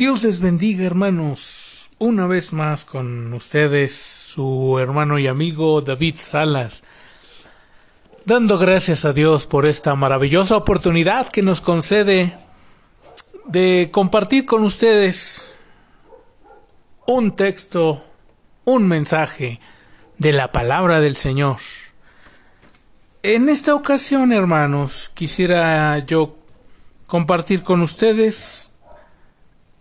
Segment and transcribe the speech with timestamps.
[0.00, 1.90] Dios les bendiga, hermanos.
[1.98, 6.84] Una vez más con ustedes, su hermano y amigo David Salas.
[8.24, 12.34] Dando gracias a Dios por esta maravillosa oportunidad que nos concede
[13.44, 15.58] de compartir con ustedes
[17.06, 18.02] un texto,
[18.64, 19.60] un mensaje
[20.16, 21.58] de la palabra del Señor.
[23.22, 26.38] En esta ocasión, hermanos, quisiera yo
[27.06, 28.69] compartir con ustedes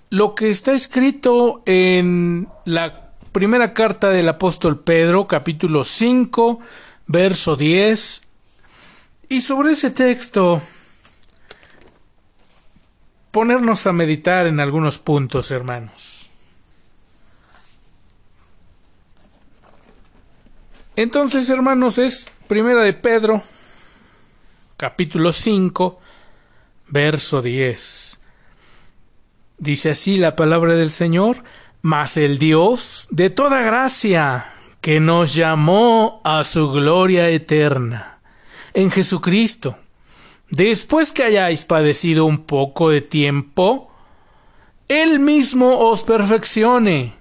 [0.09, 6.59] lo que está escrito en la primera carta del apóstol Pedro, capítulo 5,
[7.05, 8.21] verso 10.
[9.29, 10.61] Y sobre ese texto,
[13.29, 16.29] ponernos a meditar en algunos puntos, hermanos.
[20.95, 23.43] Entonces, hermanos, es primera de Pedro,
[24.75, 25.99] capítulo 5,
[26.87, 28.18] verso 10.
[29.59, 31.43] Dice así la palabra del Señor,
[31.81, 38.19] mas el Dios de toda gracia, que nos llamó a su gloria eterna,
[38.73, 39.77] en Jesucristo,
[40.49, 43.91] después que hayáis padecido un poco de tiempo,
[44.87, 47.15] Él mismo os perfeccione,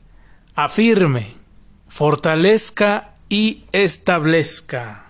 [0.55, 1.33] afirme,
[1.89, 5.07] fortalezca y establezca.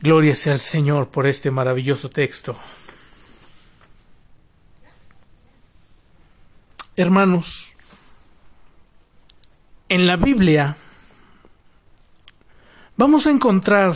[0.00, 2.54] Gloria sea al Señor por este maravilloso texto.
[6.98, 7.74] Hermanos,
[9.90, 10.78] en la Biblia
[12.96, 13.94] vamos a encontrar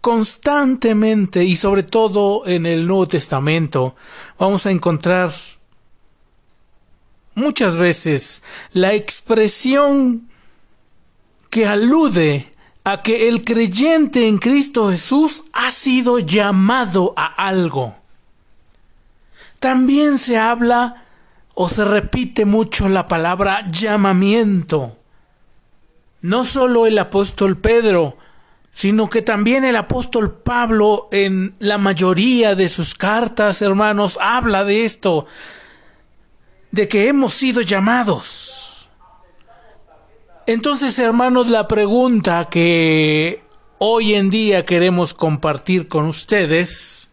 [0.00, 3.96] constantemente y sobre todo en el Nuevo Testamento
[4.38, 5.32] vamos a encontrar
[7.34, 10.28] muchas veces la expresión
[11.50, 17.96] que alude a que el creyente en Cristo Jesús ha sido llamado a algo.
[19.58, 21.05] También se habla
[21.58, 24.98] o se repite mucho la palabra llamamiento.
[26.20, 28.18] No solo el apóstol Pedro,
[28.72, 34.84] sino que también el apóstol Pablo en la mayoría de sus cartas, hermanos, habla de
[34.84, 35.26] esto,
[36.72, 38.90] de que hemos sido llamados.
[40.46, 43.42] Entonces, hermanos, la pregunta que
[43.78, 47.08] hoy en día queremos compartir con ustedes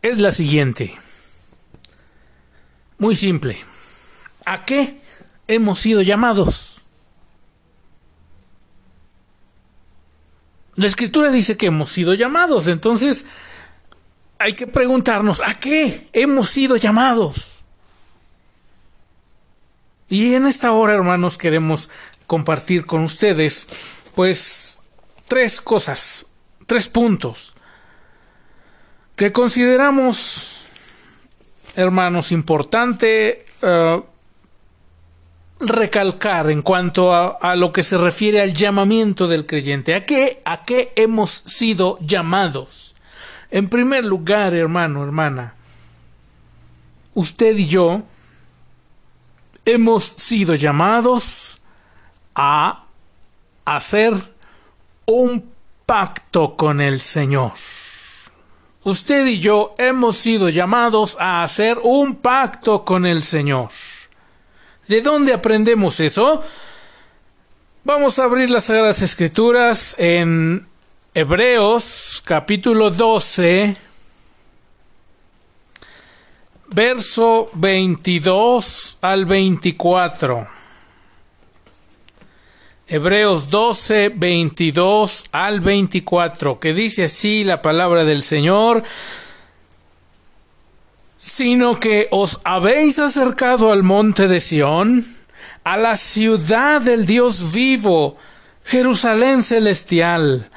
[0.00, 1.03] es la siguiente.
[3.04, 3.62] Muy simple.
[4.46, 5.02] ¿A qué
[5.46, 6.80] hemos sido llamados?
[10.74, 13.26] La escritura dice que hemos sido llamados, entonces
[14.38, 17.62] hay que preguntarnos, ¿a qué hemos sido llamados?
[20.08, 21.90] Y en esta hora, hermanos, queremos
[22.26, 23.66] compartir con ustedes,
[24.14, 24.80] pues,
[25.28, 26.24] tres cosas,
[26.66, 27.54] tres puntos
[29.14, 30.53] que consideramos
[31.76, 34.02] hermanos, importante eh,
[35.60, 39.94] recalcar en cuanto a, lo que se refiere al llamamiento del creyente.
[39.94, 42.94] ¿A qué, ¿A qué hemos sido llamados?
[43.50, 45.54] En primer lugar, hermano, hermana,
[47.14, 48.02] usted y yo
[49.64, 51.60] hemos sido llamados
[52.34, 52.84] a
[53.64, 54.14] hacer
[55.06, 55.50] un
[55.86, 57.52] pacto con el Señor
[58.84, 63.70] usted y yo hemos sido llamados a hacer un pacto con el Señor.
[64.86, 66.42] ¿De dónde aprendemos eso?
[67.82, 70.66] Vamos a abrir las Sagradas Escrituras en
[71.14, 73.76] Hebreos capítulo 12,
[76.68, 80.63] verso 22 al 24.
[82.94, 88.84] Hebreos 12, 22 al 24, que dice así la palabra del Señor,
[91.16, 95.16] sino que os habéis acercado al monte de Sión,
[95.64, 98.16] a la ciudad del Dios vivo,
[98.62, 100.48] Jerusalén celestial,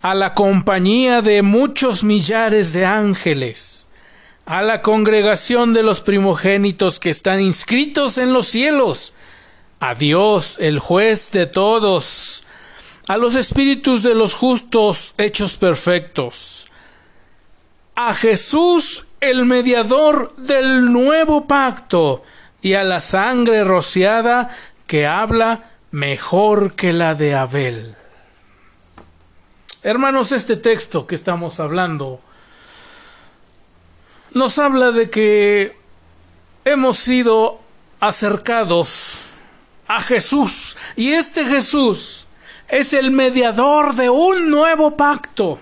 [0.00, 3.86] a la compañía de muchos millares de ángeles,
[4.46, 9.12] a la congregación de los primogénitos que están inscritos en los cielos,
[9.82, 12.44] a Dios, el juez de todos,
[13.08, 16.66] a los espíritus de los justos hechos perfectos,
[17.96, 22.22] a Jesús, el mediador del nuevo pacto,
[22.60, 24.50] y a la sangre rociada
[24.86, 27.96] que habla mejor que la de Abel.
[29.82, 32.20] Hermanos, este texto que estamos hablando
[34.30, 35.76] nos habla de que
[36.64, 37.58] hemos sido
[37.98, 39.31] acercados
[39.86, 40.76] a Jesús.
[40.96, 42.26] Y este Jesús
[42.68, 45.60] es el mediador de un nuevo pacto.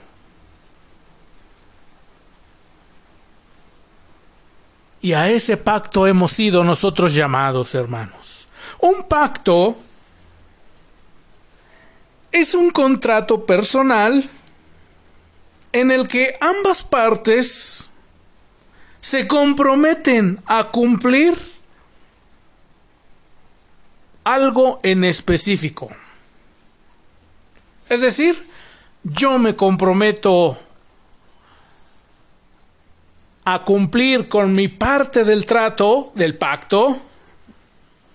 [5.02, 8.46] Y a ese pacto hemos sido nosotros llamados, hermanos.
[8.80, 9.76] Un pacto
[12.30, 14.22] es un contrato personal
[15.72, 17.90] en el que ambas partes
[19.00, 21.49] se comprometen a cumplir
[24.24, 25.90] algo en específico.
[27.88, 28.46] Es decir,
[29.02, 30.58] yo me comprometo
[33.44, 36.96] a cumplir con mi parte del trato, del pacto,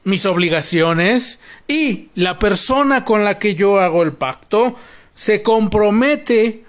[0.04, 4.76] mis obligaciones, y la persona con la que yo hago el pacto
[5.14, 6.64] se compromete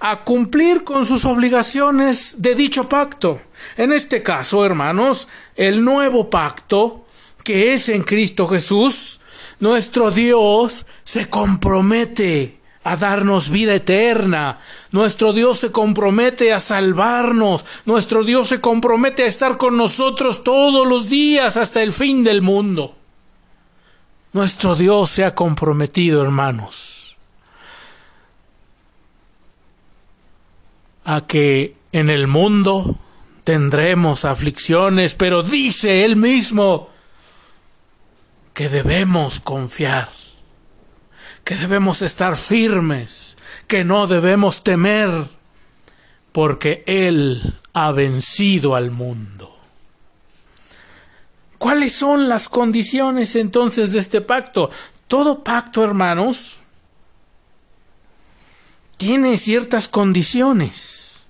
[0.00, 3.40] a cumplir con sus obligaciones de dicho pacto.
[3.76, 7.01] En este caso, hermanos, el nuevo pacto,
[7.42, 9.20] que es en Cristo Jesús,
[9.60, 14.58] nuestro Dios se compromete a darnos vida eterna.
[14.90, 17.64] Nuestro Dios se compromete a salvarnos.
[17.84, 22.42] Nuestro Dios se compromete a estar con nosotros todos los días hasta el fin del
[22.42, 22.96] mundo.
[24.32, 27.16] Nuestro Dios se ha comprometido, hermanos,
[31.04, 32.96] a que en el mundo
[33.44, 36.91] tendremos aflicciones, pero dice Él mismo
[38.54, 40.08] que debemos confiar
[41.44, 45.10] que debemos estar firmes, que no debemos temer,
[46.30, 49.58] porque Él ha vencido al mundo.
[51.58, 54.70] ¿Cuáles son las condiciones entonces de este pacto?
[55.06, 56.58] Todo pacto, hermanos,
[58.96, 61.26] tiene ciertas condiciones.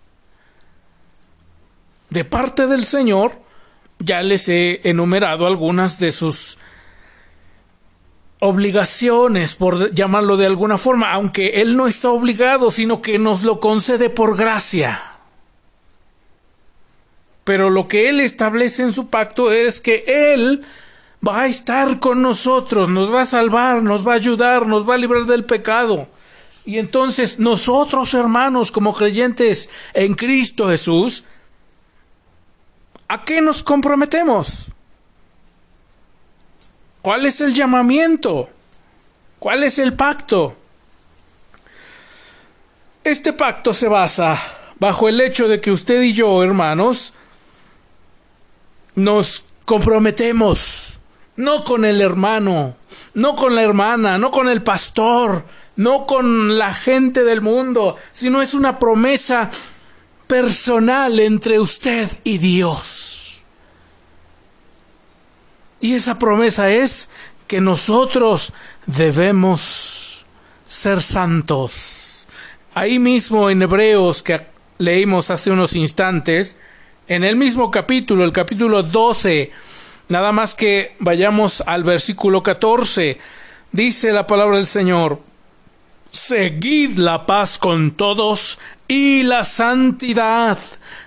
[2.10, 3.40] De parte del Señor,
[3.98, 6.58] ya les he enumerado algunas de sus
[8.44, 13.60] obligaciones, por llamarlo de alguna forma, aunque Él no está obligado, sino que nos lo
[13.60, 15.00] concede por gracia.
[17.44, 20.64] Pero lo que Él establece en su pacto es que Él
[21.26, 24.94] va a estar con nosotros, nos va a salvar, nos va a ayudar, nos va
[24.94, 26.08] a librar del pecado.
[26.64, 31.22] Y entonces nosotros, hermanos, como creyentes en Cristo Jesús,
[33.06, 34.71] ¿a qué nos comprometemos?
[37.02, 38.48] ¿Cuál es el llamamiento?
[39.40, 40.56] ¿Cuál es el pacto?
[43.02, 44.40] Este pacto se basa
[44.78, 47.14] bajo el hecho de que usted y yo, hermanos,
[48.94, 51.00] nos comprometemos,
[51.34, 52.76] no con el hermano,
[53.14, 55.44] no con la hermana, no con el pastor,
[55.74, 59.50] no con la gente del mundo, sino es una promesa
[60.28, 63.21] personal entre usted y Dios.
[65.82, 67.10] Y esa promesa es
[67.48, 68.52] que nosotros
[68.86, 70.24] debemos
[70.66, 72.24] ser santos.
[72.72, 74.40] Ahí mismo en Hebreos que
[74.78, 76.56] leímos hace unos instantes,
[77.08, 79.50] en el mismo capítulo, el capítulo 12,
[80.08, 83.18] nada más que vayamos al versículo 14,
[83.72, 85.18] dice la palabra del Señor,
[86.12, 90.58] Seguid la paz con todos y la santidad,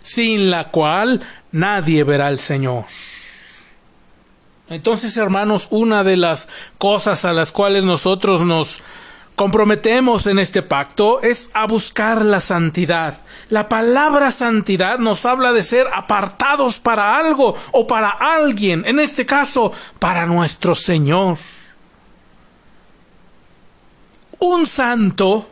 [0.03, 1.21] sin la cual
[1.53, 2.83] nadie verá al Señor.
[4.69, 6.47] Entonces, hermanos, una de las
[6.77, 8.81] cosas a las cuales nosotros nos
[9.35, 13.17] comprometemos en este pacto es a buscar la santidad.
[13.49, 19.25] La palabra santidad nos habla de ser apartados para algo o para alguien, en este
[19.25, 21.37] caso, para nuestro Señor.
[24.39, 25.47] Un santo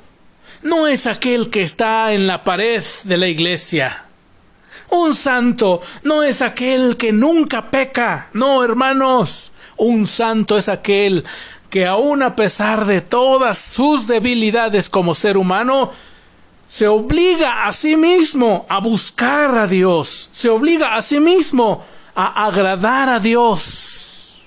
[0.63, 4.05] no es aquel que está en la pared de la iglesia.
[4.93, 9.51] Un santo no es aquel que nunca peca, no, hermanos.
[9.75, 11.25] Un santo es aquel
[11.71, 15.89] que aun a pesar de todas sus debilidades como ser humano,
[16.67, 21.83] se obliga a sí mismo a buscar a Dios, se obliga a sí mismo
[22.13, 24.43] a agradar a Dios,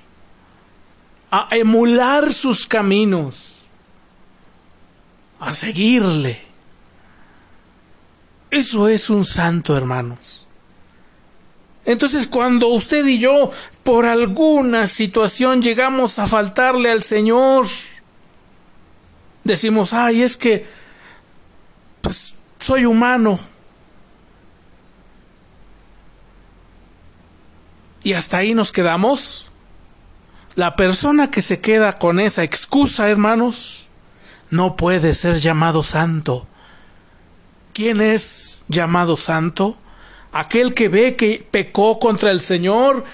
[1.29, 3.65] a emular sus caminos,
[5.41, 6.46] a seguirle.
[8.57, 10.47] Eso es un santo, hermanos.
[11.85, 13.51] Entonces, cuando usted y yo,
[13.83, 17.67] por alguna situación, llegamos a faltarle al Señor,
[19.45, 20.67] decimos, ay, es que,
[22.01, 23.39] pues, soy humano.
[28.05, 29.51] Y hasta ahí nos quedamos.
[30.55, 33.89] La persona que se queda con esa excusa, hermanos,
[34.49, 36.49] no puede ser llamado santo.
[37.77, 39.77] ¿Quién es llamado santo?
[40.33, 43.05] Aquel que ve que pecó contra el Señor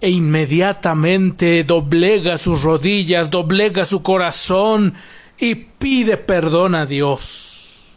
[0.00, 4.94] e inmediatamente doblega sus rodillas, doblega su corazón
[5.36, 7.88] y pide perdón a Dios.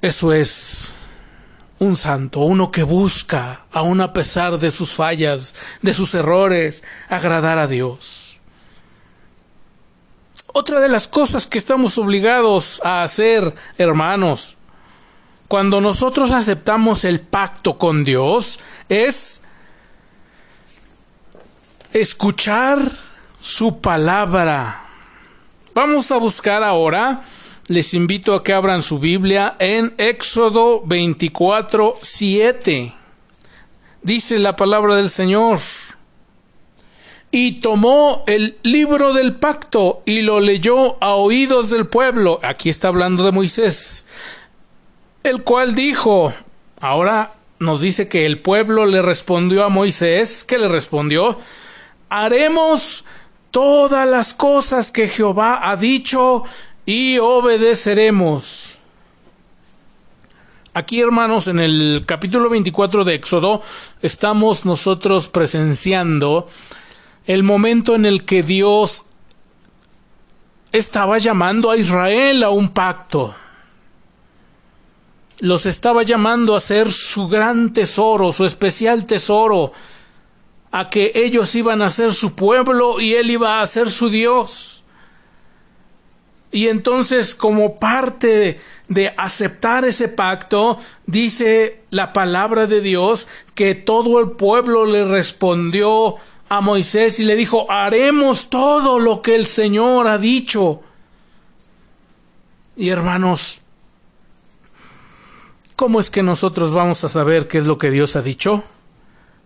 [0.00, 0.94] Eso es
[1.78, 7.58] un santo, uno que busca, aun a pesar de sus fallas, de sus errores, agradar
[7.58, 8.27] a Dios.
[10.52, 14.56] Otra de las cosas que estamos obligados a hacer, hermanos,
[15.46, 19.42] cuando nosotros aceptamos el pacto con Dios, es
[21.92, 22.90] escuchar
[23.40, 24.84] su palabra.
[25.74, 27.22] Vamos a buscar ahora
[27.68, 32.94] les invito a que abran su Biblia en Éxodo 24, 7.
[34.00, 35.60] Dice la palabra del Señor.
[37.30, 42.40] Y tomó el libro del pacto y lo leyó a oídos del pueblo.
[42.42, 44.06] Aquí está hablando de Moisés.
[45.22, 46.32] El cual dijo,
[46.80, 51.38] ahora nos dice que el pueblo le respondió a Moisés, que le respondió,
[52.08, 53.04] haremos
[53.50, 56.44] todas las cosas que Jehová ha dicho
[56.86, 58.78] y obedeceremos.
[60.74, 63.62] Aquí, hermanos, en el capítulo 24 de Éxodo,
[64.00, 66.46] estamos nosotros presenciando
[67.28, 69.04] el momento en el que Dios
[70.72, 73.34] estaba llamando a Israel a un pacto.
[75.40, 79.72] Los estaba llamando a ser su gran tesoro, su especial tesoro,
[80.72, 84.82] a que ellos iban a ser su pueblo y él iba a ser su Dios.
[86.50, 88.58] Y entonces, como parte
[88.88, 96.16] de aceptar ese pacto, dice la palabra de Dios que todo el pueblo le respondió
[96.48, 100.82] a Moisés y le dijo, haremos todo lo que el Señor ha dicho.
[102.76, 103.60] Y hermanos,
[105.76, 108.62] ¿cómo es que nosotros vamos a saber qué es lo que Dios ha dicho?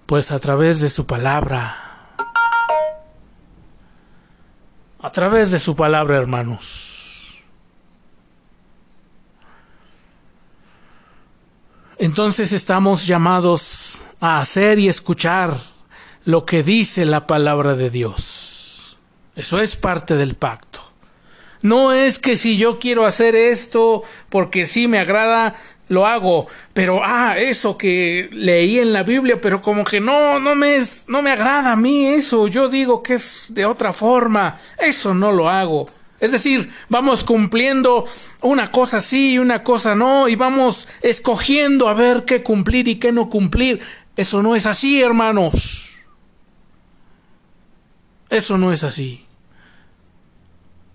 [0.06, 1.92] Pues a través de su palabra.
[5.02, 7.42] a través de su palabra, hermanos.
[11.98, 15.54] Entonces estamos llamados a hacer y escuchar
[16.24, 18.98] lo que dice la palabra de Dios.
[19.34, 20.80] Eso es parte del pacto.
[21.62, 25.54] No es que si yo quiero hacer esto porque sí me agrada,
[25.88, 30.54] lo hago, pero ah, eso que leí en la Biblia, pero como que no, no
[30.54, 34.58] me es, no me agrada a mí eso, yo digo que es de otra forma,
[34.78, 35.88] eso no lo hago.
[36.18, 38.06] Es decir, vamos cumpliendo
[38.42, 42.96] una cosa sí y una cosa no, y vamos escogiendo a ver qué cumplir y
[42.96, 43.80] qué no cumplir.
[44.16, 45.91] Eso no es así, hermanos.
[48.32, 49.26] Eso no es así.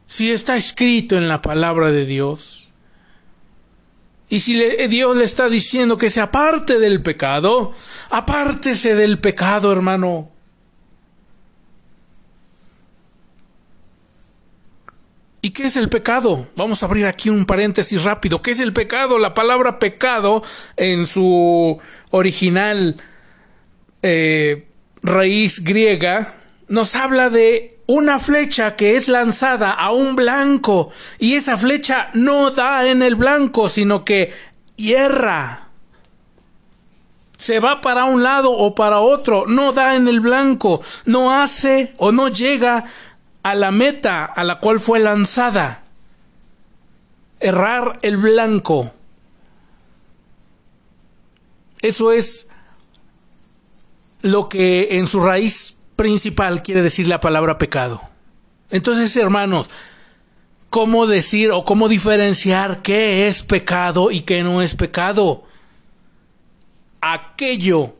[0.08, 2.70] Si está escrito en la palabra de Dios,
[4.27, 7.74] y si Dios le está diciendo que se aparte del pecado,
[8.10, 10.32] apártese del pecado, hermano.
[15.44, 16.48] ¿Y qué es el pecado?
[16.56, 18.41] Vamos a abrir aquí un paréntesis rápido.
[18.41, 19.20] ¿Qué es el pecado?
[19.20, 20.41] La palabra pecado
[20.75, 21.79] en su
[22.10, 22.98] original
[24.01, 24.67] eh,
[25.03, 26.34] raíz griega
[26.67, 32.51] nos habla de una flecha que es lanzada a un blanco y esa flecha no
[32.51, 34.33] da en el blanco, sino que
[34.75, 35.69] hierra.
[37.38, 41.93] Se va para un lado o para otro, no da en el blanco, no hace
[41.97, 42.83] o no llega
[43.43, 45.83] a la meta a la cual fue lanzada.
[47.39, 48.91] Errar el blanco.
[51.81, 52.47] Eso es
[54.24, 58.01] lo que en su raíz principal quiere decir la palabra pecado.
[58.70, 59.70] Entonces, hermanos,
[60.70, 65.44] ¿cómo decir o cómo diferenciar qué es pecado y qué no es pecado?
[67.01, 67.96] Aquello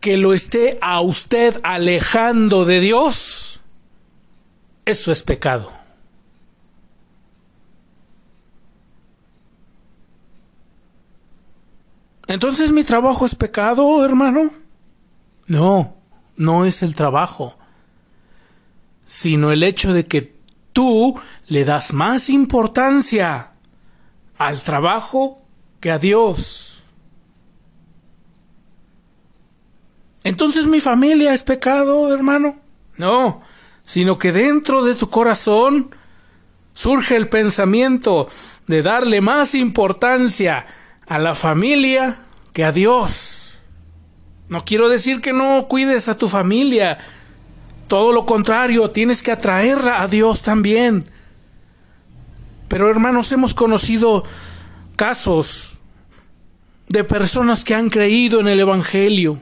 [0.00, 3.60] que lo esté a usted alejando de Dios,
[4.84, 5.72] eso es pecado.
[12.28, 14.65] Entonces mi trabajo es pecado, hermano.
[15.46, 15.96] No,
[16.36, 17.56] no es el trabajo,
[19.06, 20.34] sino el hecho de que
[20.72, 23.52] tú le das más importancia
[24.36, 25.42] al trabajo
[25.80, 26.82] que a Dios.
[30.24, 32.56] Entonces mi familia es pecado, hermano.
[32.96, 33.42] No,
[33.84, 35.94] sino que dentro de tu corazón
[36.72, 38.28] surge el pensamiento
[38.66, 40.66] de darle más importancia
[41.06, 42.18] a la familia
[42.52, 43.45] que a Dios.
[44.48, 46.98] No quiero decir que no cuides a tu familia.
[47.88, 51.04] Todo lo contrario, tienes que atraerla a Dios también.
[52.68, 54.24] Pero hermanos, hemos conocido
[54.96, 55.74] casos
[56.88, 59.40] de personas que han creído en el Evangelio,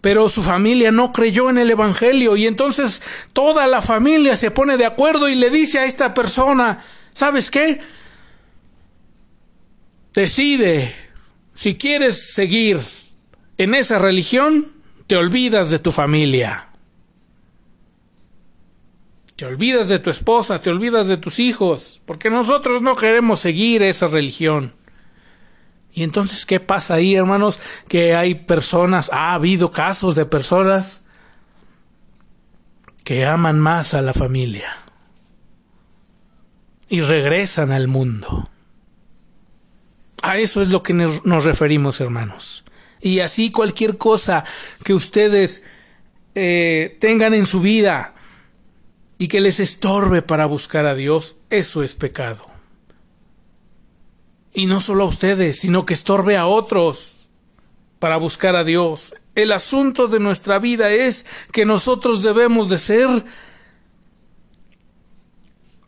[0.00, 4.76] pero su familia no creyó en el Evangelio y entonces toda la familia se pone
[4.78, 6.82] de acuerdo y le dice a esta persona,
[7.18, 7.80] ¿Sabes qué?
[10.14, 10.94] Decide
[11.52, 12.78] si quieres seguir
[13.58, 14.66] en esa religión,
[15.08, 16.68] te olvidas de tu familia.
[19.34, 23.82] Te olvidas de tu esposa, te olvidas de tus hijos, porque nosotros no queremos seguir
[23.82, 24.74] esa religión.
[25.92, 27.60] Y entonces, ¿qué pasa ahí, hermanos?
[27.88, 31.04] Que hay personas, ha habido casos de personas
[33.04, 34.76] que aman más a la familia
[36.88, 38.48] y regresan al mundo.
[40.22, 42.64] A eso es lo que nos referimos, hermanos.
[43.00, 44.44] Y así cualquier cosa
[44.84, 45.62] que ustedes
[46.34, 48.14] eh, tengan en su vida
[49.18, 52.42] y que les estorbe para buscar a Dios, eso es pecado.
[54.52, 57.28] Y no solo a ustedes, sino que estorbe a otros
[57.98, 59.14] para buscar a Dios.
[59.34, 63.24] El asunto de nuestra vida es que nosotros debemos de ser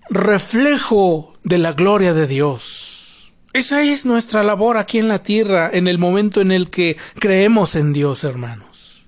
[0.08, 2.99] reflejo de la gloria de Dios.
[3.52, 7.74] Esa es nuestra labor aquí en la tierra en el momento en el que creemos
[7.74, 9.06] en Dios, hermanos.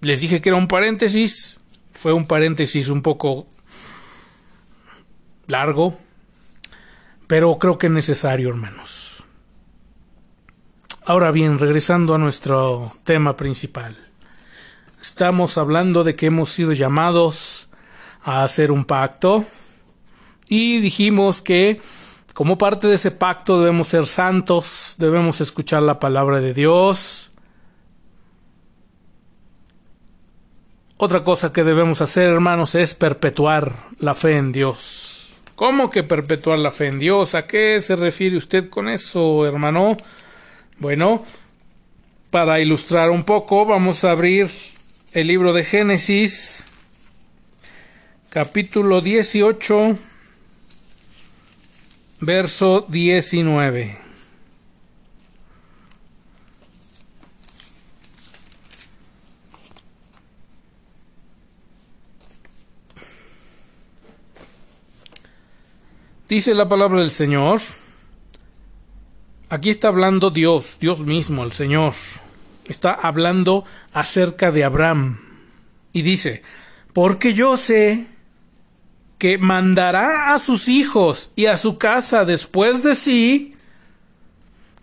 [0.00, 1.60] Les dije que era un paréntesis,
[1.92, 3.46] fue un paréntesis un poco
[5.46, 5.98] largo,
[7.28, 9.24] pero creo que es necesario, hermanos.
[11.06, 13.96] Ahora bien, regresando a nuestro tema principal.
[15.00, 17.68] Estamos hablando de que hemos sido llamados
[18.22, 19.44] a hacer un pacto
[20.48, 21.80] y dijimos que
[22.34, 27.30] como parte de ese pacto debemos ser santos, debemos escuchar la palabra de Dios.
[30.96, 35.32] Otra cosa que debemos hacer, hermanos, es perpetuar la fe en Dios.
[35.54, 37.36] ¿Cómo que perpetuar la fe en Dios?
[37.36, 39.96] ¿A qué se refiere usted con eso, hermano?
[40.78, 41.24] Bueno,
[42.32, 44.50] para ilustrar un poco, vamos a abrir
[45.12, 46.64] el libro de Génesis,
[48.30, 49.96] capítulo 18,
[52.24, 53.98] verso 19.
[66.28, 67.60] Dice la palabra del Señor.
[69.50, 71.92] Aquí está hablando Dios, Dios mismo, el Señor.
[72.66, 75.20] Está hablando acerca de Abraham.
[75.92, 76.42] Y dice,
[76.92, 78.06] porque yo sé
[79.24, 83.56] que mandará a sus hijos y a su casa después de sí,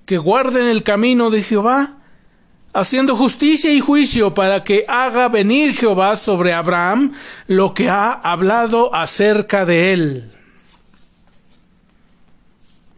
[0.08, 1.99] que guarden el camino de Jehová,
[2.73, 7.13] haciendo justicia y juicio para que haga venir Jehová sobre Abraham
[7.45, 10.32] lo que ha hablado acerca de él.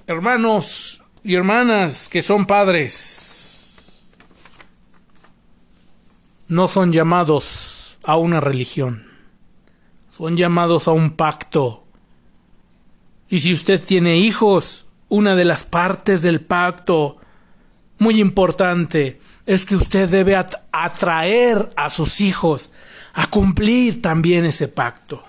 [0.08, 4.01] Hermanos y hermanas que son padres,
[6.47, 9.12] no son llamados a una religión,
[10.15, 11.84] son llamados a un pacto.
[13.30, 17.17] Y si usted tiene hijos, una de las partes del pacto
[17.97, 22.69] muy importante es que usted debe atraer a sus hijos
[23.13, 25.23] a cumplir también ese pacto.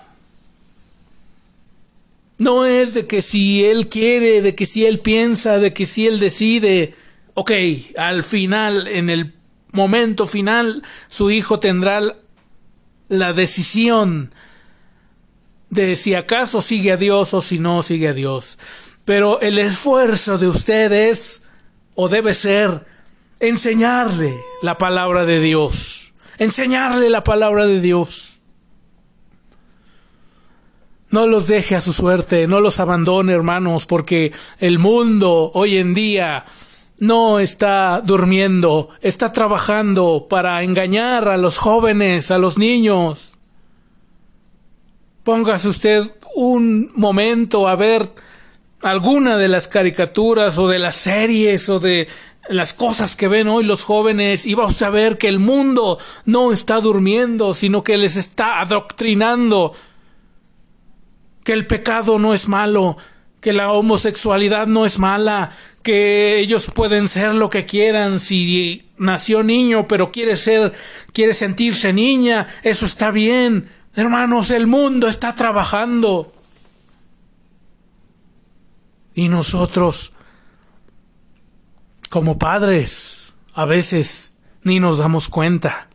[2.37, 6.05] No es de que si él quiere, de que si él piensa, de que si
[6.05, 6.93] él decide,
[7.33, 7.51] ok,
[7.97, 9.33] al final, en el
[9.71, 12.01] momento final, su hijo tendrá
[13.07, 14.31] la decisión
[15.69, 18.57] de si acaso sigue a Dios o si no sigue a Dios.
[19.03, 21.43] Pero el esfuerzo de ustedes,
[21.93, 22.85] o debe ser,
[23.39, 26.13] enseñarle la palabra de Dios.
[26.37, 28.39] Enseñarle la palabra de Dios.
[31.09, 35.93] No los deje a su suerte, no los abandone, hermanos, porque el mundo hoy en
[35.93, 36.45] día
[36.97, 43.35] no está durmiendo, está trabajando para engañar a los jóvenes, a los niños.
[45.25, 46.03] Póngase usted
[46.35, 48.07] un momento a ver
[48.83, 52.07] alguna de las caricaturas o de las series o de
[52.47, 56.51] las cosas que ven hoy los jóvenes y va a ver que el mundo no
[56.51, 59.71] está durmiendo, sino que les está adoctrinando
[61.43, 62.95] que el pecado no es malo,
[63.41, 69.41] que la homosexualidad no es mala, que ellos pueden ser lo que quieran si nació
[69.41, 70.73] niño pero quiere ser
[71.13, 73.69] quiere sentirse niña, eso está bien.
[73.95, 76.33] Hermanos, el mundo está trabajando.
[79.13, 80.11] Y nosotros
[82.09, 85.87] como padres a veces ni nos damos cuenta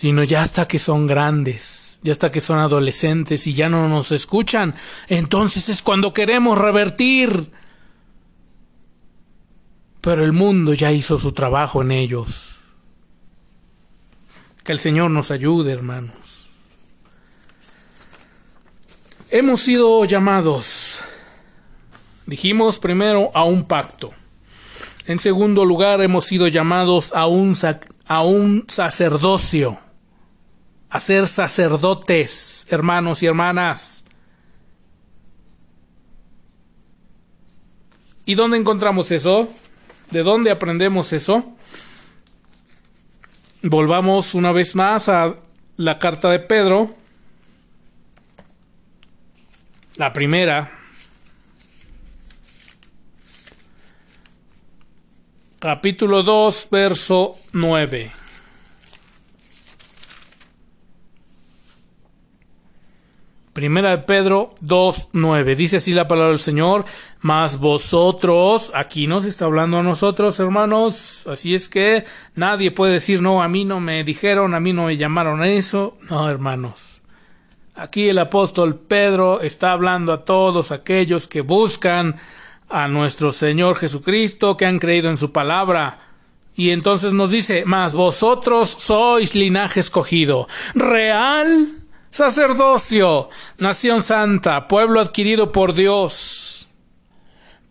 [0.00, 4.12] sino ya hasta que son grandes, ya hasta que son adolescentes y ya no nos
[4.12, 4.74] escuchan,
[5.08, 7.50] entonces es cuando queremos revertir.
[10.00, 12.49] Pero el mundo ya hizo su trabajo en ellos.
[14.70, 16.48] Que el Señor nos ayude, hermanos.
[19.28, 21.02] Hemos sido llamados,
[22.24, 24.12] dijimos primero, a un pacto.
[25.06, 27.56] En segundo lugar, hemos sido llamados a un,
[28.06, 29.80] a un sacerdocio,
[30.88, 34.04] a ser sacerdotes, hermanos y hermanas.
[38.24, 39.48] ¿Y dónde encontramos eso?
[40.12, 41.56] ¿De dónde aprendemos eso?
[43.62, 45.36] Volvamos una vez más a
[45.76, 46.94] la carta de Pedro,
[49.96, 50.70] la primera,
[55.58, 58.19] capítulo 2, verso 9.
[63.60, 65.54] Primera de Pedro 2.9.
[65.54, 66.86] Dice así la palabra del Señor.
[67.20, 71.26] Mas vosotros, aquí nos está hablando a nosotros, hermanos.
[71.26, 74.86] Así es que nadie puede decir, no, a mí no me dijeron, a mí no
[74.86, 75.98] me llamaron a eso.
[76.08, 77.02] No, hermanos.
[77.74, 82.16] Aquí el apóstol Pedro está hablando a todos aquellos que buscan
[82.70, 85.98] a nuestro Señor Jesucristo, que han creído en su palabra.
[86.56, 91.68] Y entonces nos dice, mas vosotros sois linaje escogido, real
[92.10, 96.68] sacerdocio, nación santa, pueblo adquirido por Dios,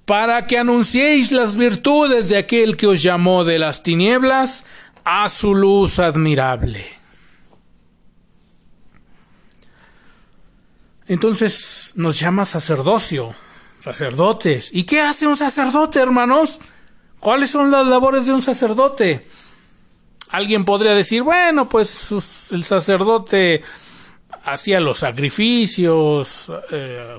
[0.05, 4.65] para que anunciéis las virtudes de aquel que os llamó de las tinieblas
[5.03, 6.87] a su luz admirable.
[11.07, 13.33] Entonces nos llama sacerdocio,
[13.79, 14.69] sacerdotes.
[14.71, 16.59] ¿Y qué hace un sacerdote, hermanos?
[17.19, 19.27] ¿Cuáles son las labores de un sacerdote?
[20.29, 22.09] Alguien podría decir, bueno, pues
[22.51, 23.63] el sacerdote
[24.43, 27.17] hacía los sacrificios, eh,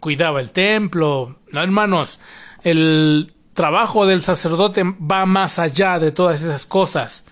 [0.00, 1.40] cuidaba el templo.
[1.50, 2.20] No, hermanos,
[2.62, 7.24] el trabajo del sacerdote va más allá de todas esas cosas.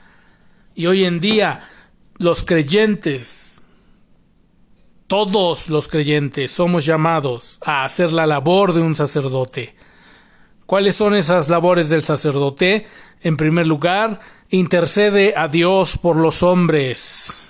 [0.74, 1.60] Y hoy en día
[2.18, 3.62] los creyentes,
[5.06, 9.74] todos los creyentes somos llamados a hacer la labor de un sacerdote.
[10.66, 12.86] ¿Cuáles son esas labores del sacerdote?
[13.22, 14.20] En primer lugar,
[14.50, 17.47] intercede a Dios por los hombres.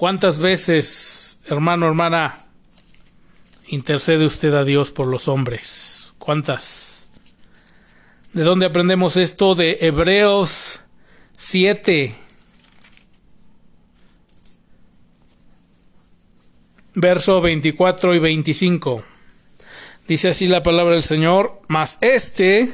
[0.00, 2.46] ¿Cuántas veces, hermano, hermana,
[3.66, 6.14] intercede usted a Dios por los hombres?
[6.18, 7.10] ¿Cuántas?
[8.32, 9.54] ¿De dónde aprendemos esto?
[9.54, 10.80] De Hebreos
[11.36, 12.14] 7.
[16.94, 19.04] Verso 24 y 25.
[20.08, 22.72] Dice así la palabra del Señor, mas este,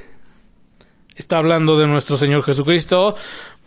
[1.16, 3.16] está hablando de nuestro Señor Jesucristo,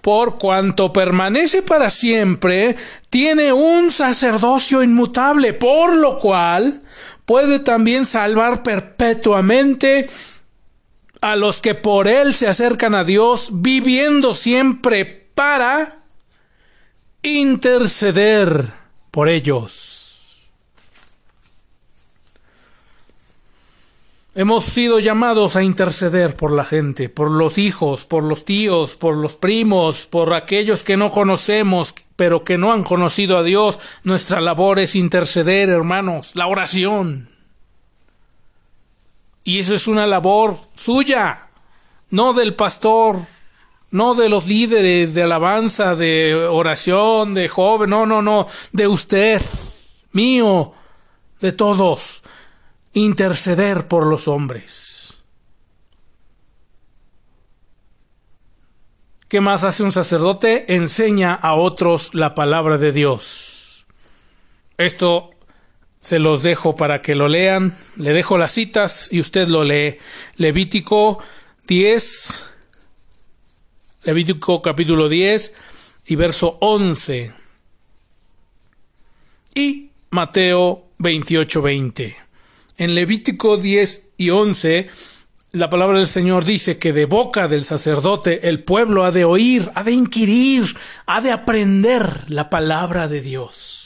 [0.01, 2.75] por cuanto permanece para siempre,
[3.09, 6.81] tiene un sacerdocio inmutable, por lo cual
[7.25, 10.09] puede también salvar perpetuamente
[11.21, 15.99] a los que por él se acercan a Dios, viviendo siempre para
[17.21, 18.65] interceder
[19.11, 19.98] por ellos.
[24.35, 29.17] Hemos sido llamados a interceder por la gente, por los hijos, por los tíos, por
[29.17, 33.79] los primos, por aquellos que no conocemos, pero que no han conocido a Dios.
[34.03, 37.29] Nuestra labor es interceder, hermanos, la oración.
[39.43, 41.47] Y eso es una labor suya,
[42.11, 43.17] no del pastor,
[43.89, 49.41] no de los líderes de alabanza, de oración, de joven, no, no, no, de usted,
[50.11, 50.73] mío,
[51.41, 52.21] de todos
[52.93, 55.17] interceder por los hombres.
[59.27, 60.73] ¿Qué más hace un sacerdote?
[60.73, 63.85] Enseña a otros la palabra de Dios.
[64.77, 65.29] Esto
[66.01, 67.77] se los dejo para que lo lean.
[67.95, 69.99] Le dejo las citas y usted lo lee.
[70.37, 71.19] Levítico
[71.67, 72.43] 10,
[74.03, 75.53] Levítico capítulo 10
[76.07, 77.33] y verso 11.
[79.53, 82.28] Y Mateo 28, 20.
[82.79, 84.87] En Levítico 10 y 11,
[85.51, 89.69] la palabra del Señor dice que de boca del sacerdote el pueblo ha de oír,
[89.75, 93.78] ha de inquirir, ha de aprender la palabra de Dios.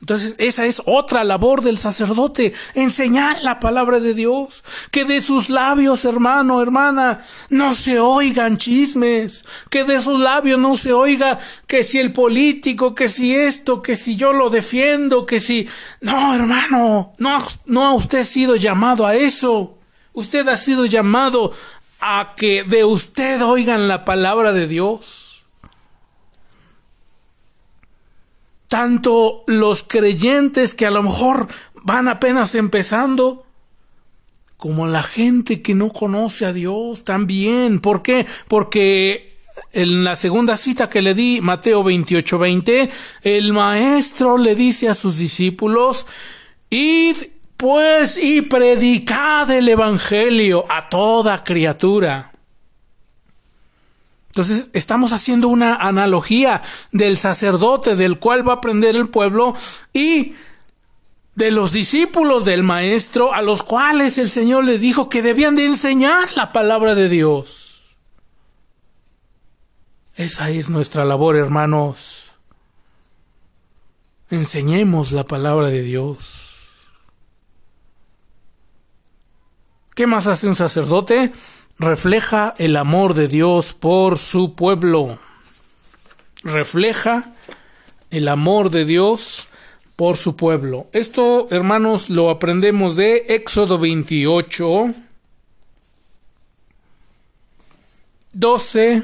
[0.00, 5.48] Entonces, esa es otra labor del sacerdote, enseñar la palabra de Dios, que de sus
[5.48, 11.82] labios, hermano, hermana, no se oigan chismes, que de sus labios no se oiga que
[11.82, 15.66] si el político, que si esto, que si yo lo defiendo, que si...
[16.02, 19.78] No, hermano, no, no ha usted sido llamado a eso.
[20.12, 21.52] Usted ha sido llamado
[22.00, 25.25] a que de usted oigan la palabra de Dios.
[28.68, 31.48] Tanto los creyentes que a lo mejor
[31.82, 33.46] van apenas empezando,
[34.56, 37.80] como la gente que no conoce a Dios también.
[37.80, 38.26] ¿Por qué?
[38.48, 39.36] Porque
[39.72, 42.90] en la segunda cita que le di, Mateo 28, 20,
[43.22, 46.06] el maestro le dice a sus discípulos,
[46.70, 47.16] id
[47.56, 52.32] pues y predicad el evangelio a toda criatura.
[54.36, 56.60] Entonces estamos haciendo una analogía
[56.92, 59.54] del sacerdote del cual va a aprender el pueblo
[59.94, 60.34] y
[61.34, 65.64] de los discípulos del maestro a los cuales el Señor les dijo que debían de
[65.64, 67.96] enseñar la palabra de Dios.
[70.16, 72.30] Esa es nuestra labor, hermanos.
[74.28, 76.58] Enseñemos la palabra de Dios.
[79.94, 81.32] ¿Qué más hace un sacerdote?
[81.78, 85.18] Refleja el amor de Dios por su pueblo.
[86.42, 87.32] Refleja
[88.10, 89.48] el amor de Dios
[89.96, 90.88] por su pueblo.
[90.92, 94.94] Esto, hermanos, lo aprendemos de Éxodo 28,
[98.32, 99.02] 12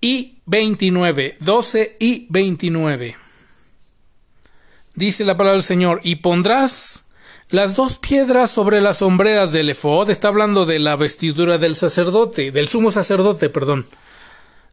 [0.00, 1.36] y 29.
[1.40, 3.16] 12 y 29.
[4.94, 7.03] Dice la palabra del Señor, y pondrás
[7.54, 12.50] las dos piedras sobre las sombreras del efod, está hablando de la vestidura del sacerdote,
[12.50, 13.86] del sumo sacerdote, perdón.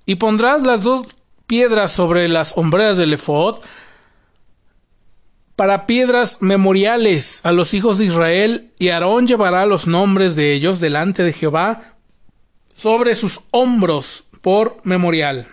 [0.07, 1.05] Y pondrás las dos
[1.45, 3.59] piedras sobre las hombreras del efod
[5.55, 10.79] para piedras memoriales a los hijos de Israel, y Aarón llevará los nombres de ellos
[10.79, 11.97] delante de Jehová
[12.75, 15.47] sobre sus hombros por memorial.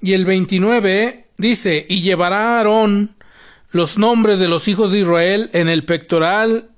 [0.00, 3.17] Y el 29 dice, y llevará Aarón
[3.70, 6.70] los nombres de los hijos de Israel en el pectoral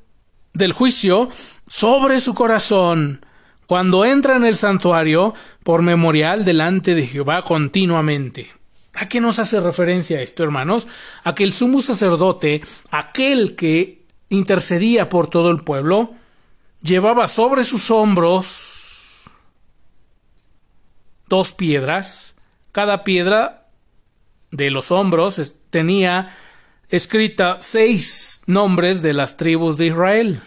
[0.53, 1.29] del juicio
[1.69, 3.25] sobre su corazón
[3.67, 8.51] cuando entra en el santuario por memorial delante de Jehová continuamente.
[8.95, 10.89] ¿A qué nos hace referencia esto, hermanos?
[11.23, 16.15] A que el sumo sacerdote, aquel que intercedía por todo el pueblo,
[16.83, 19.31] llevaba sobre sus hombros
[21.29, 22.35] dos piedras.
[22.73, 23.69] Cada piedra
[24.51, 26.35] de los hombros tenía
[26.91, 30.41] escrita seis nombres de las tribus de Israel.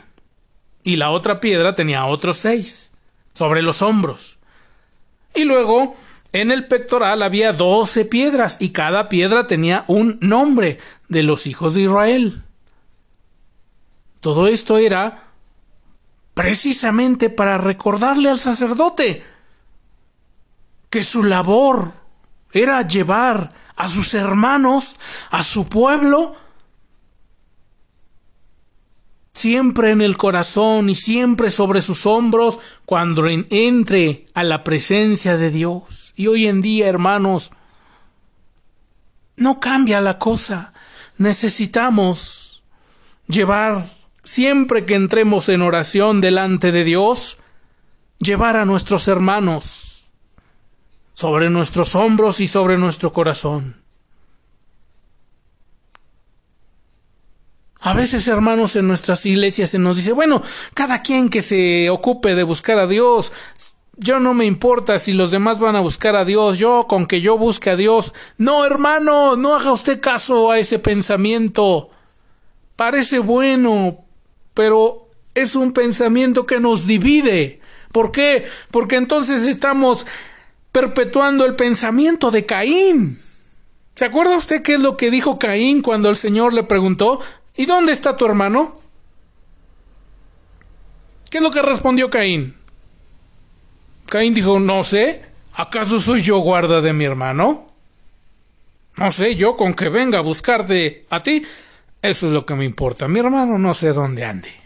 [0.84, 2.92] Y la otra piedra tenía otros seis
[3.34, 4.38] sobre los hombros.
[5.34, 5.96] Y luego
[6.34, 11.74] en el pectoral había doce piedras y cada piedra tenía un nombre de los hijos
[11.74, 12.44] de Israel.
[14.20, 15.30] Todo esto era
[16.34, 19.24] precisamente para recordarle al sacerdote
[20.90, 21.94] que su labor
[22.54, 24.96] era llevar a sus hermanos,
[25.32, 26.36] a su pueblo,
[29.34, 35.50] siempre en el corazón y siempre sobre sus hombros cuando entre a la presencia de
[35.50, 36.14] Dios.
[36.16, 37.52] Y hoy en día, hermanos,
[39.36, 40.72] no cambia la cosa.
[41.18, 42.64] Necesitamos
[43.28, 43.90] llevar,
[44.24, 47.40] siempre que entremos en oración delante de Dios,
[48.20, 49.93] llevar a nuestros hermanos
[51.14, 53.84] sobre nuestros hombros y sobre nuestro corazón.
[57.80, 60.42] A veces, hermanos, en nuestras iglesias se nos dice, bueno,
[60.74, 63.34] cada quien que se ocupe de buscar a Dios,
[63.98, 67.20] yo no me importa si los demás van a buscar a Dios, yo con que
[67.20, 68.14] yo busque a Dios.
[68.38, 71.90] No, hermano, no haga usted caso a ese pensamiento.
[72.78, 74.06] Parece bueno,
[74.54, 77.60] pero es un pensamiento que nos divide.
[77.92, 78.46] ¿Por qué?
[78.72, 80.08] Porque entonces estamos
[80.74, 83.22] perpetuando el pensamiento de Caín.
[83.96, 87.22] ¿Se acuerda usted qué es lo que dijo Caín cuando el Señor le preguntó,
[87.56, 88.76] ¿y dónde está tu hermano?
[91.30, 92.56] ¿Qué es lo que respondió Caín?
[94.08, 97.68] Caín dijo, no sé, ¿acaso soy yo guarda de mi hermano?
[98.98, 101.44] No sé, yo con que venga a buscarte a ti,
[102.02, 103.08] eso es lo que me importa.
[103.08, 104.63] Mi hermano no sé dónde ande.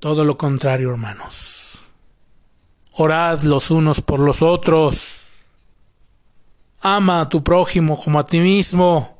[0.00, 1.78] Todo lo contrario, hermanos.
[2.92, 5.20] Orad los unos por los otros.
[6.80, 9.18] Ama a tu prójimo como a ti mismo.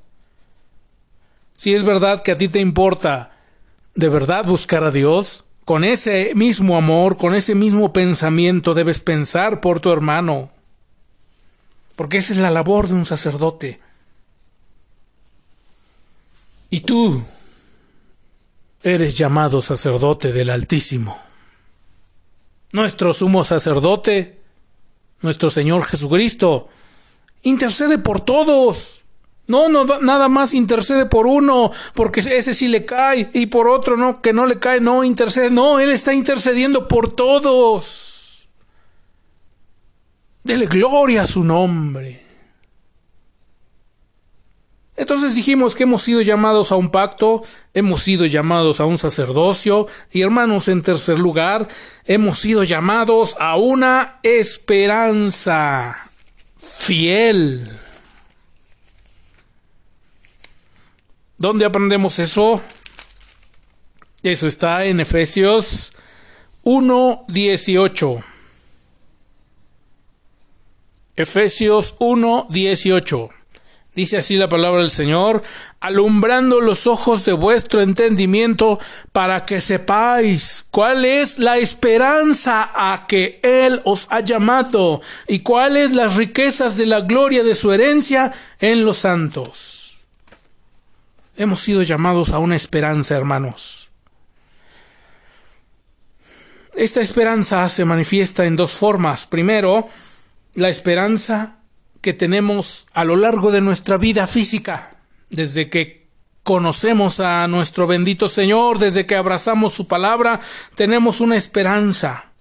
[1.55, 3.33] Si es verdad que a ti te importa
[3.95, 9.61] de verdad buscar a Dios, con ese mismo amor, con ese mismo pensamiento debes pensar
[9.61, 10.51] por tu hermano.
[11.95, 13.81] Porque esa es la labor de un sacerdote.
[16.71, 17.23] Y tú,
[18.83, 21.19] eres llamado sacerdote del Altísimo.
[22.73, 24.41] Nuestro sumo sacerdote,
[25.23, 26.69] nuestro Señor Jesucristo,
[27.43, 29.05] intercede por todos.
[29.47, 33.97] No, no, nada más intercede por uno, porque ese sí le cae, y por otro
[33.97, 35.51] no, que no le cae, no intercede.
[35.51, 38.49] No, Él está intercediendo por todos.
[40.45, 42.30] Dele gloria a su nombre.
[45.01, 49.87] Entonces dijimos que hemos sido llamados a un pacto, hemos sido llamados a un sacerdocio
[50.13, 51.69] y hermanos, en tercer lugar,
[52.05, 56.11] hemos sido llamados a una esperanza
[56.59, 57.81] fiel.
[61.39, 62.61] ¿Dónde aprendemos eso?
[64.23, 65.95] Eso está en Efesios
[66.63, 68.23] 1.18.
[71.17, 73.40] Efesios 1.18.
[73.95, 75.43] Dice así la palabra del Señor,
[75.81, 78.79] alumbrando los ojos de vuestro entendimiento
[79.13, 85.91] para que sepáis cuál es la esperanza a que Él os ha llamado y cuáles
[85.91, 89.99] las riquezas de la gloria de su herencia en los santos.
[91.37, 93.91] Hemos sido llamados a una esperanza, hermanos.
[96.77, 99.27] Esta esperanza se manifiesta en dos formas.
[99.27, 99.89] Primero,
[100.55, 101.60] la esperanza
[102.01, 104.97] que tenemos a lo largo de nuestra vida física,
[105.29, 106.09] desde que
[106.43, 110.41] conocemos a nuestro bendito Señor, desde que abrazamos su palabra,
[110.75, 112.33] tenemos una esperanza.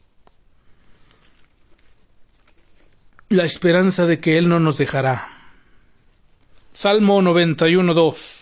[3.28, 5.28] La esperanza de que Él no nos dejará.
[6.74, 8.36] Salmo 91, 2.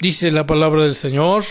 [0.00, 1.42] Dice la palabra del Señor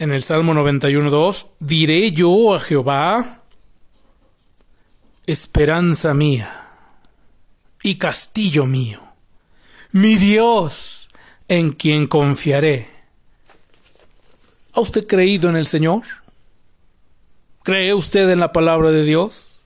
[0.00, 3.42] en el Salmo 91.2, diré yo a Jehová,
[5.26, 6.70] esperanza mía
[7.82, 9.02] y castillo mío,
[9.92, 11.10] mi Dios
[11.48, 12.88] en quien confiaré.
[14.72, 16.04] ¿Ha usted creído en el Señor?
[17.62, 19.56] ¿Cree usted en la palabra de Dios?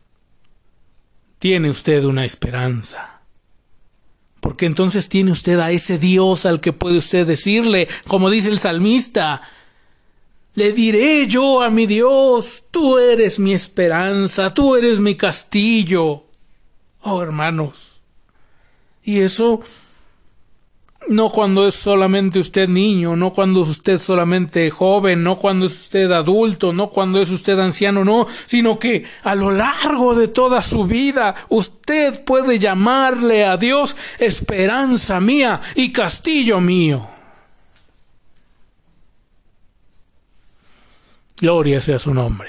[1.39, 3.21] Tiene usted una esperanza.
[4.41, 8.59] Porque entonces tiene usted a ese Dios al que puede usted decirle, como dice el
[8.59, 9.41] salmista,
[10.55, 16.25] le diré yo a mi Dios, tú eres mi esperanza, tú eres mi castillo.
[17.03, 18.01] Oh, hermanos.
[19.03, 19.61] Y eso
[21.09, 25.73] no cuando es solamente usted niño, no cuando es usted solamente joven, no cuando es
[25.73, 30.63] usted adulto, no cuando es usted anciano, no, sino que a lo largo de toda
[30.63, 37.14] su vida usted puede llamarle a Dios esperanza mía y castillo mío.
[41.45, 42.49] Gloria sea su nombre.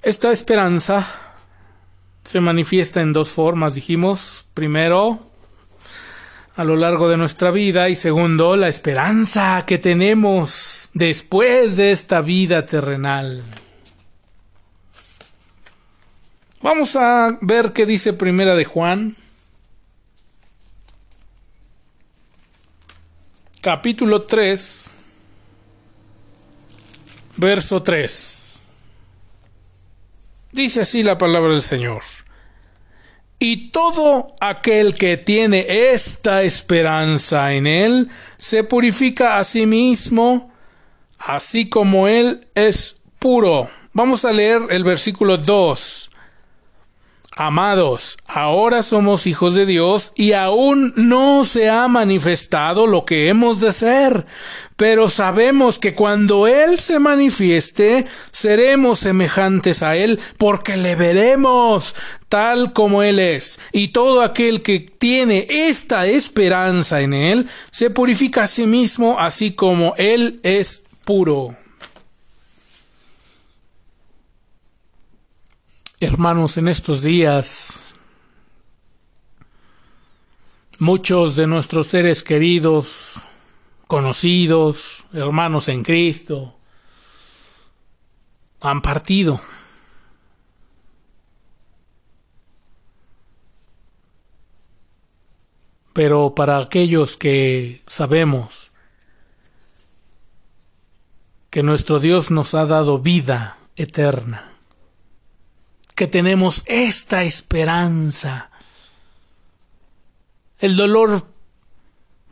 [0.00, 1.06] Esta esperanza
[2.24, 4.46] se manifiesta en dos formas, dijimos.
[4.54, 5.30] Primero,
[6.56, 12.22] a lo largo de nuestra vida y segundo, la esperanza que tenemos después de esta
[12.22, 13.42] vida terrenal.
[16.62, 19.16] Vamos a ver qué dice Primera de Juan,
[23.62, 24.90] capítulo 3,
[27.36, 28.60] verso 3.
[30.50, 32.02] Dice así la palabra del Señor.
[33.38, 40.52] Y todo aquel que tiene esta esperanza en Él se purifica a sí mismo,
[41.18, 43.70] así como Él es puro.
[43.92, 46.10] Vamos a leer el versículo 2.
[47.34, 53.58] Amados, ahora somos hijos de Dios y aún no se ha manifestado lo que hemos
[53.58, 54.26] de ser,
[54.76, 61.94] pero sabemos que cuando Él se manifieste, seremos semejantes a Él porque le veremos
[62.28, 63.58] tal como Él es.
[63.72, 69.52] Y todo aquel que tiene esta esperanza en Él, se purifica a sí mismo así
[69.52, 71.56] como Él es puro.
[76.04, 77.94] Hermanos, en estos días
[80.80, 83.20] muchos de nuestros seres queridos,
[83.86, 86.56] conocidos, hermanos en Cristo,
[88.60, 89.40] han partido.
[95.92, 98.72] Pero para aquellos que sabemos
[101.48, 104.51] que nuestro Dios nos ha dado vida eterna,
[106.02, 108.50] que tenemos esta esperanza.
[110.58, 111.28] El dolor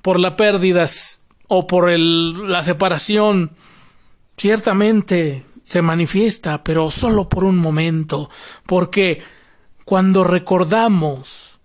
[0.02, 0.86] por la pérdida
[1.46, 3.52] o por la separación
[4.36, 8.28] ciertamente se manifiesta, pero solo por un momento,
[8.66, 9.22] porque
[9.84, 11.60] cuando recordamos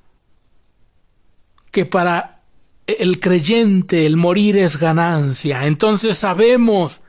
[1.72, 2.44] que para
[2.86, 7.02] el creyente el morir es ganancia, entonces sabemos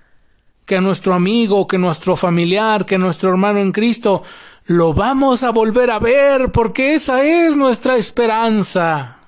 [0.64, 4.22] que a nuestro amigo, que nuestro familiar, que nuestro hermano en Cristo,
[4.66, 9.18] lo vamos a volver a ver porque esa es nuestra esperanza.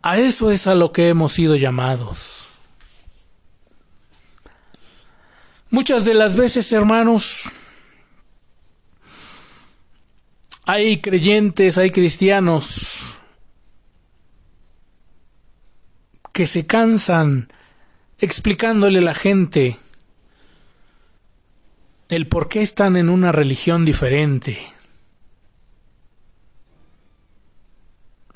[0.00, 2.50] A eso es a lo que hemos sido llamados.
[5.68, 7.50] Muchas de las veces, hermanos,
[10.64, 13.18] hay creyentes, hay cristianos
[16.32, 17.52] que se cansan
[18.18, 19.76] explicándole a la gente
[22.08, 24.58] el por qué están en una religión diferente.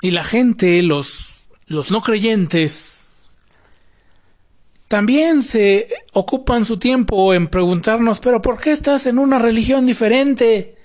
[0.01, 3.07] Y la gente, los, los no creyentes,
[4.87, 10.75] también se ocupan su tiempo en preguntarnos, pero ¿por qué estás en una religión diferente?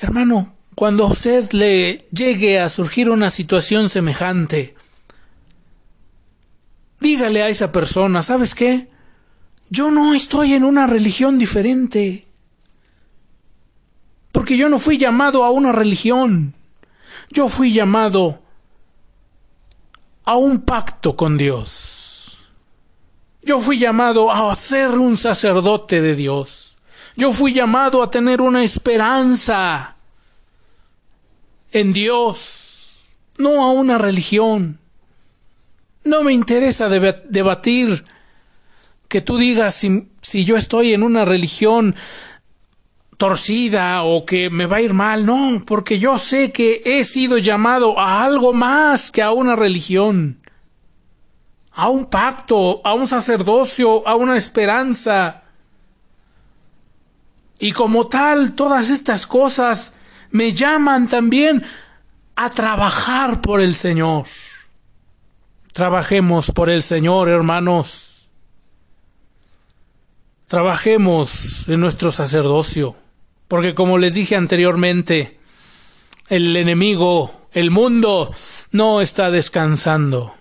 [0.00, 4.74] Hermano, cuando a usted le llegue a surgir una situación semejante,
[7.02, 8.88] dígale a esa persona, ¿sabes qué?
[9.68, 12.26] Yo no estoy en una religión diferente.
[14.30, 16.54] Porque yo no fui llamado a una religión.
[17.30, 18.40] Yo fui llamado
[20.24, 22.48] a un pacto con Dios.
[23.42, 26.76] Yo fui llamado a ser un sacerdote de Dios.
[27.16, 29.96] Yo fui llamado a tener una esperanza
[31.72, 33.04] en Dios,
[33.38, 34.78] no a una religión.
[36.04, 38.04] No me interesa debatir
[39.08, 41.94] que tú digas si, si yo estoy en una religión
[43.22, 47.38] torcida o que me va a ir mal, no, porque yo sé que he sido
[47.38, 50.40] llamado a algo más que a una religión,
[51.70, 55.42] a un pacto, a un sacerdocio, a una esperanza.
[57.60, 59.94] Y como tal, todas estas cosas
[60.32, 61.62] me llaman también
[62.34, 64.26] a trabajar por el Señor.
[65.72, 68.28] Trabajemos por el Señor, hermanos.
[70.46, 72.94] Trabajemos en nuestro sacerdocio,
[73.48, 75.38] porque como les dije anteriormente,
[76.28, 78.34] el enemigo, el mundo,
[78.70, 80.34] no está descansando.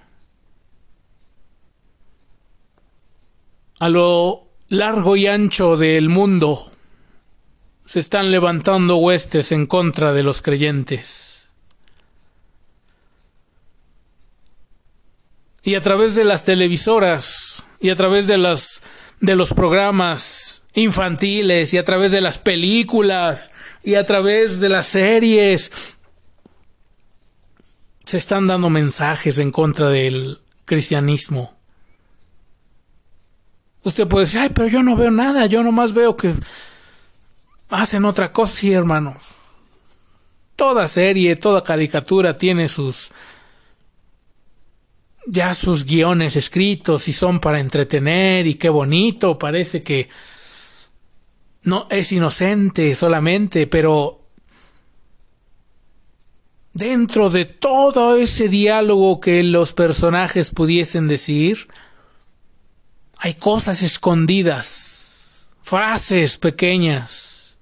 [3.80, 6.72] A lo largo y ancho del mundo
[7.86, 11.31] se están levantando huestes en contra de los creyentes.
[15.64, 18.82] Y a través de las televisoras y a través de las
[19.20, 23.52] de los programas infantiles y a través de las películas
[23.84, 25.72] y a través de las series
[28.04, 31.56] se están dando mensajes en contra del cristianismo.
[33.84, 36.34] Usted puede decir, ay, pero yo no veo nada, yo nomás veo que
[37.70, 39.18] hacen otra cosa, sí, hermanos.
[40.56, 43.12] Toda serie, toda caricatura tiene sus
[45.28, 50.10] ya sus guiones escritos y son para entretener y qué bonito, parece que
[51.64, 54.22] no es inocente solamente, pero
[56.74, 61.68] dentro de todo ese diálogo que los personajes pudiesen decir,
[63.18, 67.58] hay cosas escondidas, frases pequeñas,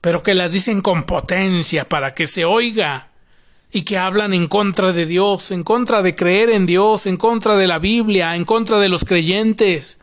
[0.00, 3.13] pero que las dicen con potencia para que se oiga
[3.74, 7.56] y que hablan en contra de Dios, en contra de creer en Dios, en contra
[7.56, 10.00] de la Biblia, en contra de los creyentes.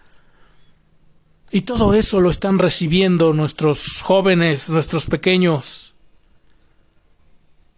[1.51, 5.95] Y todo eso lo están recibiendo nuestros jóvenes, nuestros pequeños.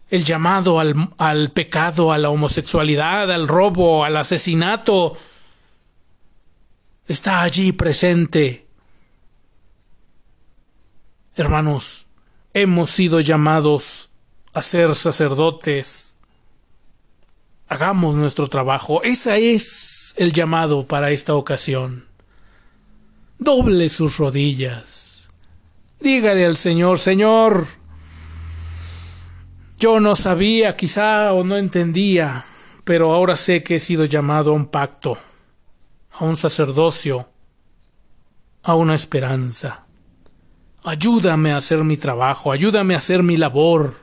[0.09, 5.15] El llamado al, al, pecado, a la homosexualidad, al robo, al asesinato,
[7.07, 8.65] está allí presente.
[11.35, 12.07] Hermanos,
[12.51, 14.09] hemos sido llamados
[14.53, 16.17] a ser sacerdotes.
[17.67, 19.01] Hagamos nuestro trabajo.
[19.03, 22.05] Ese es el llamado para esta ocasión.
[23.39, 25.29] Doble sus rodillas.
[25.99, 27.65] Dígale al Señor, Señor,
[29.79, 32.45] yo no sabía quizá o no entendía,
[32.83, 35.17] pero ahora sé que he sido llamado a un pacto,
[36.11, 37.27] a un sacerdocio,
[38.61, 39.85] a una esperanza.
[40.83, 44.02] Ayúdame a hacer mi trabajo, ayúdame a hacer mi labor.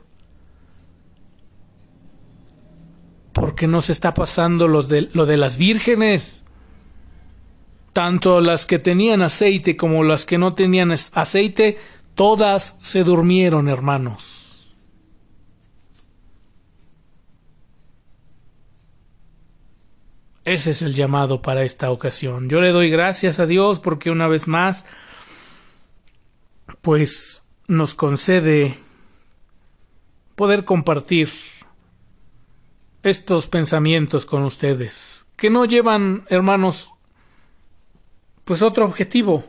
[3.41, 6.45] Porque nos está pasando los de, lo de las vírgenes.
[7.95, 11.79] Tanto las que tenían aceite como las que no tenían aceite,
[12.15, 14.71] todas se durmieron, hermanos.
[20.45, 22.51] Ese es el llamado para esta ocasión.
[22.51, 24.85] Yo le doy gracias a Dios porque una vez más,
[26.83, 28.75] pues nos concede
[30.37, 31.31] poder compartir
[33.03, 36.93] estos pensamientos con ustedes, que no llevan, hermanos,
[38.45, 39.45] pues otro objetivo,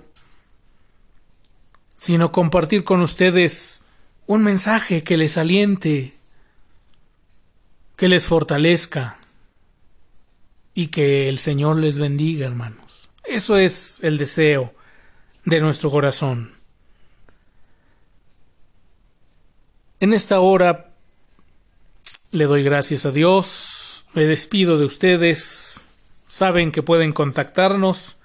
[1.97, 3.81] sino compartir con ustedes
[4.25, 6.15] un mensaje que les aliente,
[7.95, 9.17] que les fortalezca
[10.73, 13.09] y que el Señor les bendiga, hermanos.
[13.23, 14.73] Eso es el deseo
[15.45, 16.55] de nuestro corazón.
[19.99, 20.90] En esta hora
[22.31, 25.81] le doy gracias a Dios, me despido de ustedes,
[26.27, 28.17] saben que pueden contactarnos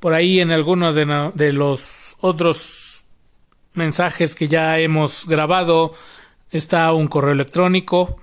[0.00, 3.04] por ahí en alguno de, de los otros
[3.72, 5.92] mensajes que ya hemos grabado
[6.50, 8.20] está un correo electrónico.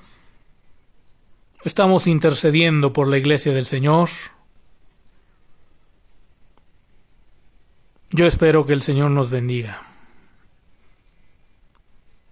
[1.63, 4.09] Estamos intercediendo por la iglesia del Señor.
[8.11, 9.81] Yo espero que el Señor nos bendiga.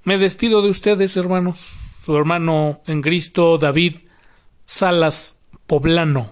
[0.04, 1.87] Me despido de ustedes, hermanos.
[2.08, 3.98] Su hermano en Cristo, David
[4.64, 6.32] Salas Poblano.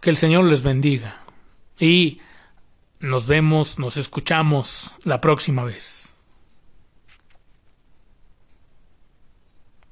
[0.00, 1.20] Que el Señor les bendiga.
[1.78, 2.22] Y
[2.98, 5.99] nos vemos, nos escuchamos la próxima vez.